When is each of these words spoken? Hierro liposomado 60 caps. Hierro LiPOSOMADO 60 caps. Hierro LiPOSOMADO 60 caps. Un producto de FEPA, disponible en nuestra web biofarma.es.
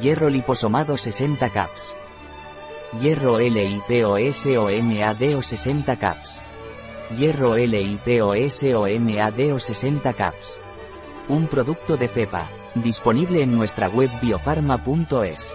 Hierro 0.00 0.30
liposomado 0.30 0.96
60 0.96 1.50
caps. 1.50 1.94
Hierro 2.98 3.38
LiPOSOMADO 3.38 4.16
60 5.42 5.96
caps. 5.96 6.40
Hierro 7.18 7.58
LiPOSOMADO 8.86 9.60
60 9.60 10.14
caps. 10.14 10.62
Un 11.28 11.46
producto 11.46 11.98
de 11.98 12.08
FEPA, 12.08 12.48
disponible 12.74 13.42
en 13.42 13.54
nuestra 13.54 13.90
web 13.90 14.10
biofarma.es. 14.22 15.54